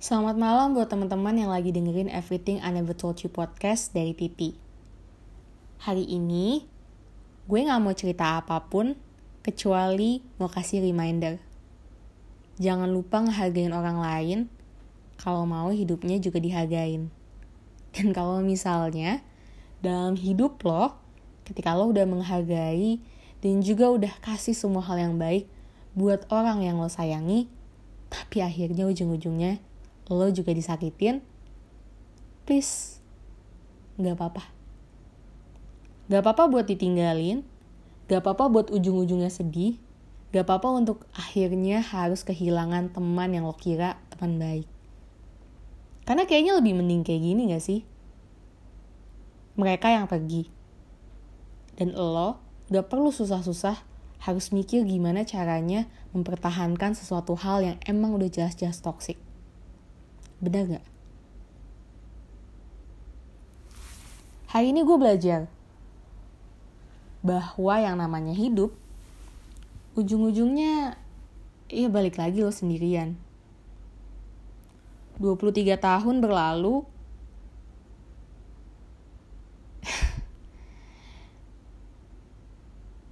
[0.00, 4.56] Selamat malam buat teman-teman yang lagi dengerin Everything I Never Told You podcast dari Titi.
[5.84, 6.64] Hari ini,
[7.44, 8.96] gue gak mau cerita apa pun,
[9.44, 11.36] kecuali mau kasih reminder.
[12.56, 14.38] Jangan lupa ngehargain orang lain,
[15.20, 17.12] kalau mau hidupnya juga dihargain.
[17.92, 19.20] Dan kalau misalnya,
[19.84, 20.96] dalam hidup lo,
[21.44, 23.04] ketika lo udah menghargai,
[23.44, 25.44] dan juga udah kasih semua hal yang baik
[25.92, 27.52] buat orang yang lo sayangi,
[28.08, 29.60] tapi akhirnya ujung-ujungnya
[30.10, 31.22] lo juga disakitin,
[32.42, 32.98] please,
[33.94, 34.42] gak apa-apa.
[36.10, 37.46] Gak apa-apa buat ditinggalin,
[38.10, 39.78] gak apa-apa buat ujung-ujungnya sedih,
[40.34, 44.66] gak apa-apa untuk akhirnya harus kehilangan teman yang lo kira teman baik.
[46.02, 47.86] Karena kayaknya lebih mending kayak gini gak sih?
[49.54, 50.50] Mereka yang pergi.
[51.78, 53.86] Dan lo gak perlu susah-susah
[54.26, 59.29] harus mikir gimana caranya mempertahankan sesuatu hal yang emang udah jelas-jelas toksik.
[60.40, 60.86] Benar gak?
[64.50, 65.46] Hari ini gue belajar
[67.20, 68.74] bahwa yang namanya hidup
[69.94, 70.96] ujung-ujungnya
[71.70, 73.14] ya balik lagi lo sendirian.
[75.20, 76.82] 23 tahun berlalu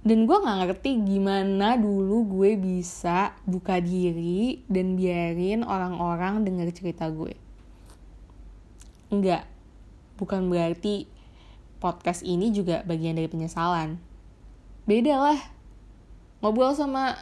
[0.09, 7.13] dan gue gak ngerti gimana dulu gue bisa buka diri dan biarin orang-orang denger cerita
[7.13, 7.37] gue.
[9.13, 9.45] Enggak
[10.17, 11.05] bukan berarti
[11.77, 14.01] podcast ini juga bagian dari penyesalan.
[14.89, 15.39] Beda lah.
[16.41, 17.13] Ngobrol sama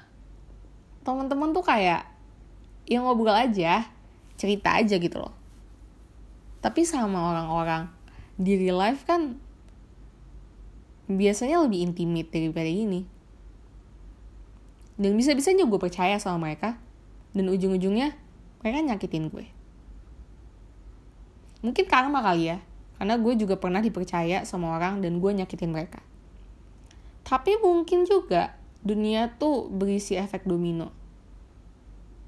[1.03, 2.07] teman-teman tuh kayak
[2.87, 3.83] ya ngobrol aja
[4.39, 5.35] cerita aja gitu loh.
[6.63, 7.91] Tapi sama orang-orang
[8.39, 9.35] di real life kan
[11.07, 13.07] biasanya lebih intimate daripada ini.
[14.99, 16.75] Dan bisa-bisanya gue percaya sama mereka.
[17.31, 18.13] Dan ujung-ujungnya
[18.59, 19.45] mereka nyakitin gue.
[21.63, 22.59] Mungkin karma kali ya.
[22.99, 26.01] Karena gue juga pernah dipercaya sama orang dan gue nyakitin mereka.
[27.23, 30.91] Tapi mungkin juga dunia tuh berisi efek domino.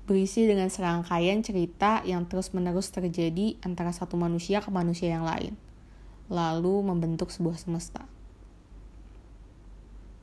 [0.06, 5.58] Berisi dengan serangkaian cerita yang terus-menerus terjadi antara satu manusia ke manusia yang lain.
[6.30, 8.19] Lalu membentuk sebuah semesta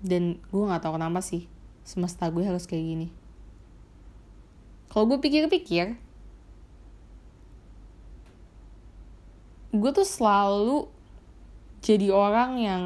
[0.04, 1.48] dan gue nggak tahu kenapa sih
[1.86, 3.08] semesta gue harus kayak gini.
[4.90, 5.96] Kalau gue pikir-pikir
[9.76, 10.88] gue tuh selalu
[11.84, 12.82] jadi orang yang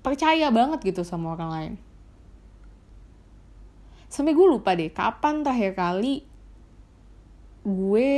[0.00, 1.74] percaya banget gitu sama orang lain.
[4.08, 6.24] Sampai gue lupa deh kapan terakhir kali
[7.66, 8.10] gue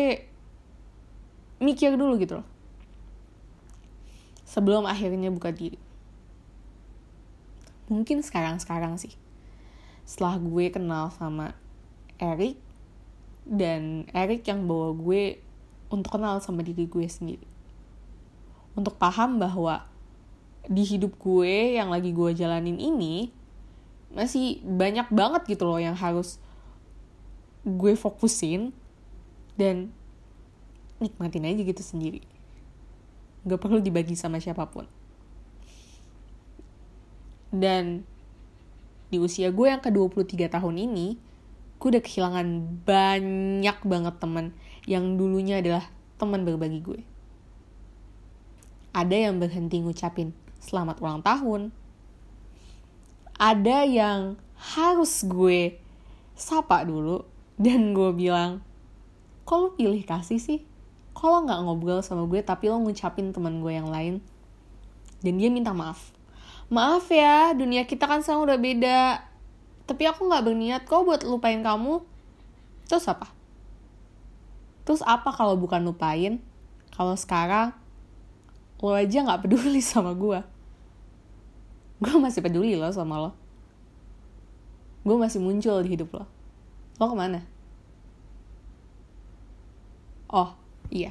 [1.59, 2.49] mikir dulu gitu loh.
[4.49, 5.88] Sebelum akhirnya buka diri
[7.88, 9.16] mungkin sekarang-sekarang sih.
[10.04, 11.56] Setelah gue kenal sama
[12.21, 12.56] Eric
[13.49, 15.41] dan Eric yang bawa gue
[15.88, 17.49] untuk kenal sama diri gue sendiri.
[18.76, 19.88] Untuk paham bahwa
[20.69, 23.32] di hidup gue yang lagi gue jalanin ini
[24.12, 26.41] masih banyak banget gitu loh yang harus
[27.65, 28.72] gue fokusin
[29.56, 29.93] dan
[31.00, 32.25] nikmatin aja gitu sendiri.
[33.49, 34.97] Gak perlu dibagi sama siapa pun
[37.48, 38.04] dan
[39.09, 41.16] di usia gue yang ke-23 tahun ini,
[41.81, 42.47] gue udah kehilangan
[42.84, 44.53] banyak banget temen
[44.84, 45.88] yang dulunya adalah
[46.20, 47.00] teman berbagi gue.
[48.92, 51.72] Ada yang berhenti ngucapin selamat ulang tahun.
[53.38, 54.20] Ada yang
[54.58, 55.78] harus gue
[56.34, 57.22] sapa dulu
[57.56, 58.60] dan gue bilang,
[59.47, 60.66] kok lo pilih kasih sih?
[61.14, 64.20] Kok lo gak ngobrol sama gue tapi lo ngucapin teman gue yang lain?
[65.22, 66.17] Dan dia minta maaf
[66.68, 69.00] maaf ya dunia kita kan sekarang udah beda.
[69.88, 72.04] Tapi aku nggak berniat kok buat lupain kamu.
[72.88, 73.32] Terus apa?
[74.84, 76.40] Terus apa kalau bukan lupain?
[76.92, 77.72] Kalau sekarang
[78.78, 80.40] lo aja nggak peduli sama gue
[81.98, 83.30] gue masih peduli lo sama lo.
[85.02, 86.24] Gue masih muncul di hidup lo.
[86.98, 87.42] Lo ke mana?
[90.31, 90.54] Oh
[90.94, 91.10] iya.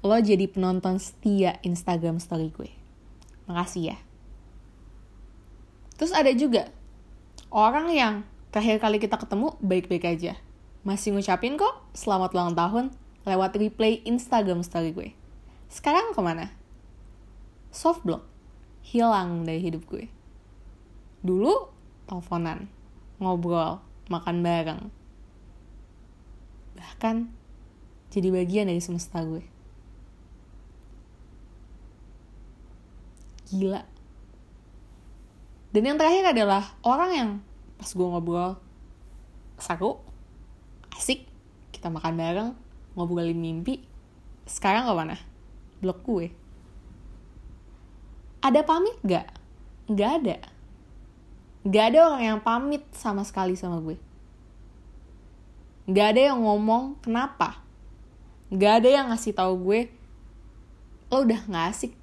[0.00, 2.72] Lo jadi penonton setia Instagram story gue.
[3.44, 3.98] Makasih ya
[5.98, 6.70] Terus ada juga
[7.50, 8.14] orang yang
[8.54, 10.38] terakhir kali kita ketemu baik-baik aja.
[10.86, 12.84] Masih ngucapin kok selamat ulang tahun
[13.26, 15.08] lewat replay Instagram story gue.
[15.68, 16.54] Sekarang ke mana?
[17.74, 18.24] Soft block.
[18.86, 20.08] Hilang dari hidup gue.
[21.20, 21.68] Dulu
[22.08, 22.70] teleponan,
[23.20, 24.80] ngobrol, makan bareng.
[26.78, 27.16] Bahkan
[28.08, 29.44] jadi bagian dari semesta gue.
[33.52, 33.84] Gila,
[35.78, 37.30] dan yang terakhir adalah orang yang
[37.78, 38.58] pas gue ngobrol
[39.62, 40.02] seru,
[40.90, 41.22] asik,
[41.70, 42.50] kita makan bareng
[42.98, 43.86] ngobrolin mimpi
[44.42, 45.14] sekarang ke mana
[45.78, 46.34] blok gue.
[48.42, 49.30] Ada pamit gak
[49.86, 50.36] nggak ada.
[51.62, 53.94] Nggak ada orang yang pamit sama sekali sama gue.
[55.86, 57.62] Nggak ada yang ngomong kenapa.
[58.50, 59.80] Nggak ada yang ngasih tahu gue
[61.14, 61.94] lo udah nggak asik.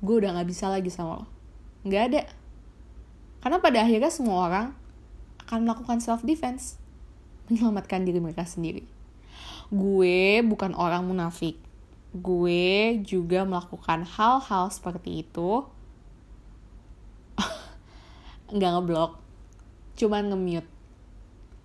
[0.00, 1.28] Gue udah nggak bisa lagi sama lo.
[1.84, 2.20] Nggak ada
[3.38, 4.66] karena pada akhirnya semua orang
[5.46, 6.76] akan melakukan self defense
[7.48, 8.84] menyelamatkan diri mereka sendiri.
[9.72, 11.56] Gue bukan orang munafik.
[12.12, 15.64] Gue juga melakukan hal-hal seperti itu.
[18.54, 19.20] Nggak ngeblok.
[19.96, 20.68] Cuman nge-mute.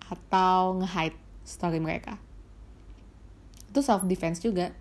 [0.07, 2.19] Atau nge-hide story mereka.
[3.71, 4.71] Itu self defense juga.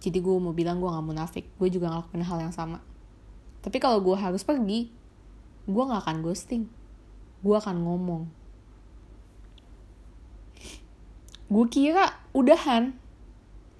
[0.00, 1.44] Jadi gue mau bilang gue gak munafik.
[1.56, 2.84] Gue juga ngelakuin hal yang sama.
[3.64, 4.92] Tapi kalau gue harus pergi
[5.66, 6.70] gue gak akan ghosting.
[7.42, 8.22] Gue akan ngomong.
[11.50, 12.94] Gue kira udahan.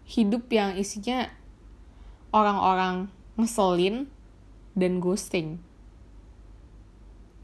[0.07, 1.27] Hidup yang isinya
[2.31, 4.07] orang-orang ngeselin
[4.79, 5.59] dan ghosting.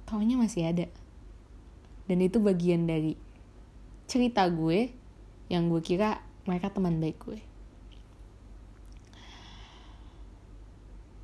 [0.06, 0.86] Taunya masih ada.
[2.06, 3.18] Dan itu bagian dari
[4.06, 4.94] cerita gue
[5.50, 7.40] yang gue kira mereka teman baik gue.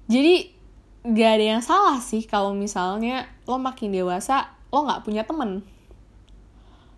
[0.08, 0.57] Jadi
[1.06, 5.62] gak ada yang salah sih kalau misalnya lo makin dewasa lo gak punya temen.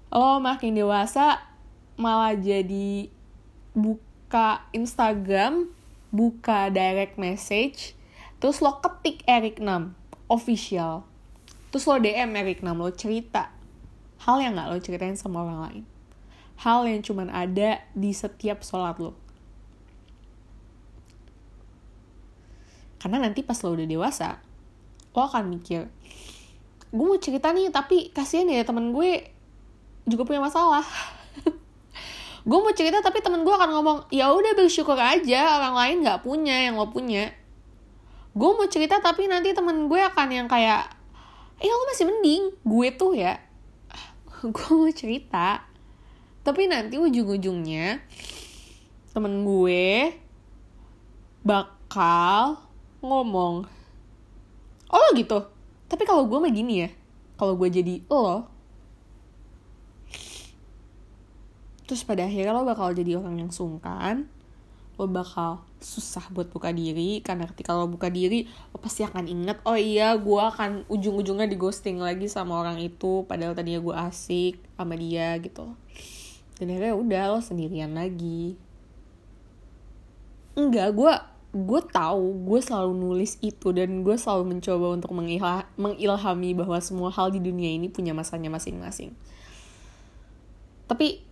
[0.08, 1.44] Lo makin dewasa
[2.00, 3.12] malah jadi
[3.76, 5.69] buka Instagram
[6.11, 7.94] buka direct message
[8.43, 9.94] terus lo ketik Eric Nam
[10.26, 11.05] official.
[11.70, 13.53] Terus lo DM Erik Nam lo cerita.
[14.25, 15.85] Hal yang gak lo ceritain sama orang lain.
[16.61, 19.30] Hal yang cuman ada di setiap sholat lo
[23.00, 24.38] karena nanti pas lo udah dewasa
[25.17, 25.88] lo akan mikir
[26.91, 29.23] gue mau cerita nih tapi kasihan ya temen gue
[30.11, 30.82] juga punya masalah.
[32.49, 36.25] Gue mau cerita tapi temen gue akan ngomong ya udah bersyukur aja orang lain nggak
[36.25, 37.31] punya yang lo punya
[38.31, 40.87] gue mau cerita tapi nanti temen gue akan yang kayak
[41.61, 43.37] eh lo masih mending gue tuh ya
[44.56, 45.67] gue mau cerita
[46.41, 48.00] tapi nanti ujung-ujungnya
[49.11, 50.14] temen gue
[51.43, 52.69] bakal
[53.00, 53.67] ngomong
[54.91, 55.38] oh gitu?
[55.91, 56.91] Tapi kalau gue mah gini ya
[57.41, 58.44] kalau gue jadi lo
[61.88, 64.29] terus pada akhirnya lo bakal jadi orang yang sungkan
[65.00, 69.56] lo bakal susah buat buka diri karena ketika lo buka diri lo pasti akan inget
[69.64, 74.61] oh iya gue akan ujung-ujungnya di ghosting lagi sama orang itu padahal tadinya gue asik
[74.76, 75.73] sama dia gitu.
[76.61, 78.61] Dan akhirnya udah lo sendirian lagi.
[80.53, 81.12] Enggak gue
[81.50, 87.11] gue tahu gue selalu nulis itu dan gue selalu mencoba untuk mengilha mengilhami bahwa semua
[87.11, 89.11] hal di dunia ini punya masanya masing-masing.
[90.87, 91.26] Tapi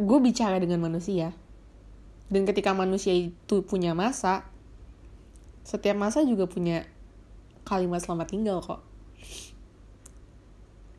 [0.00, 1.36] gue bicara dengan manusia.
[2.32, 4.48] Dan ketika manusia itu punya masa
[5.64, 6.88] setiap masa juga punya
[7.68, 8.80] kalimat selamat tinggal kok.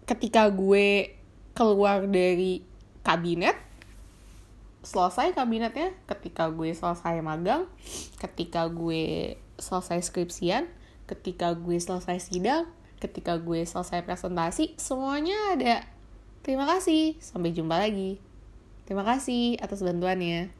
[0.06, 1.18] Ketika gue
[1.58, 2.62] keluar dari
[3.02, 3.65] kabinet
[4.86, 7.66] selesai kabinetnya ketika gue selesai magang
[8.22, 10.70] ketika gue selesai skripsian
[11.10, 12.70] ketika gue selesai sidang
[13.02, 15.78] ketika gue selesai presentasi semuanya ada.
[16.46, 17.18] Terima kasih.
[17.22, 18.22] Sampai jumpa lagi.
[18.86, 20.54] Terima kasih atas bantuannya.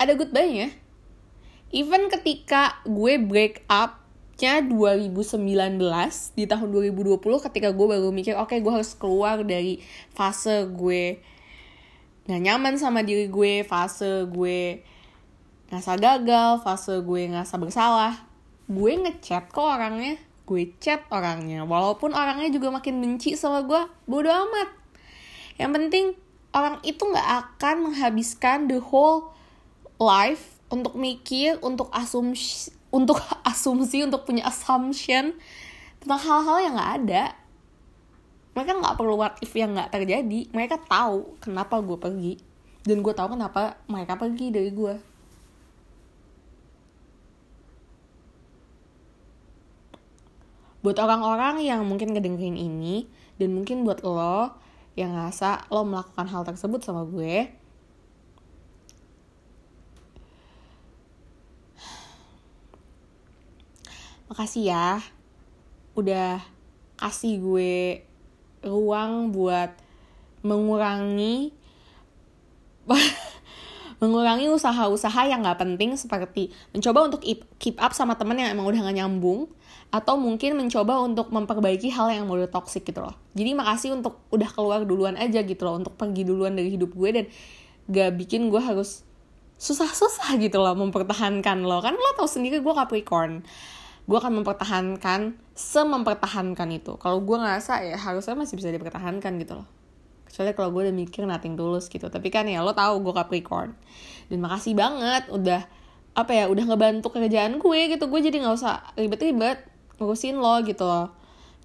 [0.00, 0.72] Ada goodbye-nya.
[1.68, 3.68] Even ketika gue break
[4.38, 5.82] up-nya 2019
[6.38, 9.82] di tahun 2020 ketika gue baru mikir oke okay, gue harus keluar dari
[10.14, 11.18] fase gue
[12.30, 14.78] gak nyaman sama diri gue, fase gue
[15.74, 18.14] ngerasa gagal, fase gue ngerasa bersalah.
[18.70, 21.66] Gue ngechat ke orangnya, gue chat orangnya.
[21.66, 24.70] Walaupun orangnya juga makin benci sama gue, bodo amat.
[25.58, 26.06] Yang penting
[26.54, 29.34] orang itu gak akan menghabiskan the whole
[29.98, 35.36] life untuk mikir, untuk asumsi, untuk asumsi, untuk punya assumption
[35.98, 37.24] tentang hal-hal yang nggak ada.
[38.56, 40.50] Mereka nggak perlu what if yang nggak terjadi.
[40.50, 42.34] Mereka tahu kenapa gue pergi
[42.88, 44.94] dan gue tahu kenapa mereka pergi dari gue.
[50.78, 54.56] Buat orang-orang yang mungkin ngedengerin ini dan mungkin buat lo
[54.94, 57.50] yang ngerasa lo melakukan hal tersebut sama gue,
[64.28, 65.00] makasih ya
[65.96, 66.40] udah
[67.00, 68.04] kasih gue
[68.62, 69.72] ruang buat
[70.44, 71.52] mengurangi
[74.02, 77.20] mengurangi usaha-usaha yang nggak penting seperti mencoba untuk
[77.58, 79.50] keep up sama temen yang emang udah gak nyambung
[79.88, 83.16] atau mungkin mencoba untuk memperbaiki hal yang udah toxic gitu loh.
[83.32, 87.10] Jadi makasih untuk udah keluar duluan aja gitu loh untuk pergi duluan dari hidup gue
[87.10, 87.24] dan
[87.88, 89.00] gak bikin gue harus
[89.56, 91.80] susah-susah gitu loh mempertahankan lo.
[91.80, 93.42] Kan lo tau sendiri gue Capricorn
[94.08, 96.96] gue akan mempertahankan semempertahankan itu.
[96.96, 99.68] Kalau gue ngerasa ya harusnya masih bisa dipertahankan gitu loh.
[100.24, 102.08] Kecuali kalau gue udah mikir nothing tulus gitu.
[102.08, 103.76] Tapi kan ya lo tau gue Capricorn
[104.32, 105.68] dan makasih banget udah
[106.16, 108.08] apa ya udah ngebantu kerjaan gue gitu.
[108.08, 109.68] Gue jadi nggak usah ribet-ribet
[110.00, 111.12] ngurusin lo gitu loh.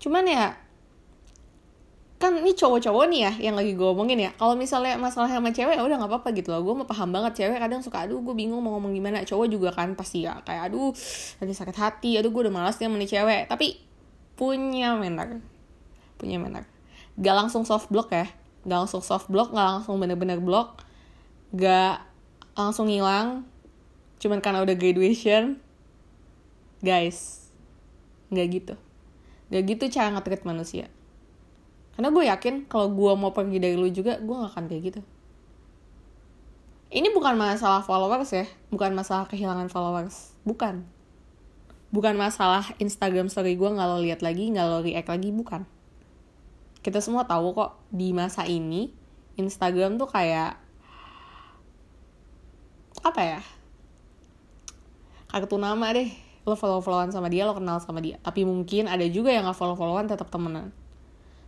[0.04, 0.60] Cuman ya
[2.24, 4.32] kan ini cowok-cowok nih ya yang lagi gue omongin ya.
[4.40, 6.64] Kalau misalnya masalah sama cewek ya udah nggak apa-apa gitu loh.
[6.64, 9.28] Gue mau paham banget cewek kadang suka aduh gue bingung mau ngomong gimana.
[9.28, 10.96] Cowok juga kan pasti ya kayak aduh
[11.44, 13.52] nanti sakit hati aduh gue udah malas dia menih cewek.
[13.52, 13.76] Tapi
[14.40, 15.44] punya manner
[16.16, 16.64] punya manner
[17.20, 18.32] gak langsung soft block ya.
[18.64, 20.80] Gak langsung soft block gak langsung bener-bener block.
[21.52, 22.08] Gak
[22.56, 23.44] langsung hilang.
[24.24, 25.60] Cuman karena udah graduation.
[26.80, 27.44] Guys
[28.34, 28.76] nggak gitu.
[29.52, 30.88] Nggak gitu cara nge manusia
[31.94, 35.02] karena gue yakin kalau gue mau pergi dari lu juga gue gak akan kayak gitu.
[36.94, 40.34] Ini bukan masalah followers ya bukan masalah kehilangan followers.
[40.46, 40.86] Bukan.
[41.94, 45.70] Bukan masalah Instagram story gue nggak lo lihat lagi nggak lo react lagi bukan.
[46.82, 48.90] Kita semua tahu kok di masa ini
[49.38, 50.58] Instagram tuh kayak
[53.06, 53.42] apa ya?
[55.30, 56.10] Kartu nama deh.
[56.44, 58.18] Lo follow followan sama dia lo kenal sama dia.
[58.26, 60.74] Tapi mungkin ada juga yang nggak follow followan tetap temenan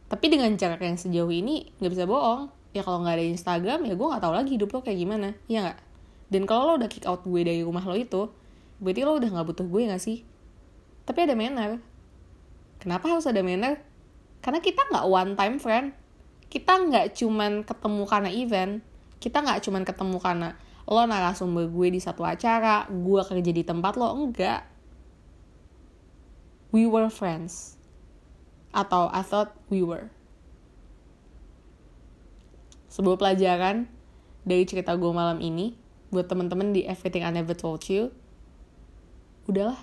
[0.06, 2.54] tapi dengan cara yang sejauh ini nggak bisa bohong.
[2.78, 5.34] Ya kalau nggak ada Instagram ya gue nggak tahu lagi hidup lo kayak gimana.
[5.50, 5.80] Ya nggak?
[6.30, 8.30] Dan kalau lo udah kick out gue dari rumah lo itu
[8.78, 10.22] berarti lo udah nggak butuh gue nggak sih?
[11.10, 11.82] Tapi ada manner.
[12.78, 13.82] Kenapa harus ada manner?
[14.46, 15.88] Karena kita nggak one time friend.
[16.52, 18.74] Kita nggak cuman ketemu karena event.
[19.18, 20.50] Kita nggak cuman ketemu karena
[20.86, 24.62] lo narasumber gue di satu acara gue kerja di tempat lo enggak.
[26.70, 27.80] We were friends
[28.76, 30.12] atau I thought we were.
[32.92, 33.88] Sebuah pelajaran
[34.44, 35.80] dari cerita gue malam ini
[36.12, 38.12] buat temen-temen di Everything I Never Told You.
[39.48, 39.80] Udahlah.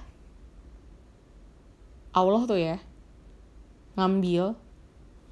[2.13, 2.77] Allah tuh ya
[3.97, 4.53] ngambil,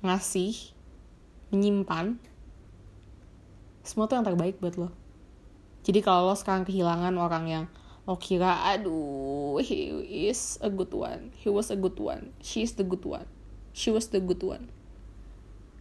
[0.00, 0.72] ngasih,
[1.52, 2.16] menyimpan
[3.84, 4.88] semua tuh yang terbaik buat lo.
[5.84, 7.64] Jadi kalau lo sekarang kehilangan orang yang
[8.04, 9.92] lo kira aduh he
[10.28, 13.28] is a good one, he was a good one, she is the good one
[13.74, 14.68] she was the good one.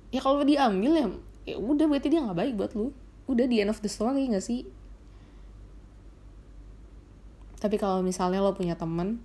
[0.10, 1.08] Ya kalau diambil ya
[1.46, 2.93] ya udah berarti dia nggak baik buat lu.
[3.29, 4.65] Udah di end of the story nggak sih?
[7.60, 9.19] Tapi kalau misalnya lo punya temen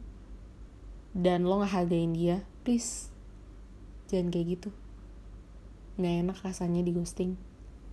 [1.14, 3.08] dan lo nggak hargain dia please
[4.10, 4.70] jangan kayak gitu.
[5.96, 7.38] Nggak enak rasanya di ghosting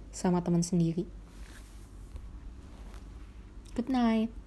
[0.10, 1.06] sama teman sendiri.
[3.78, 4.41] Good night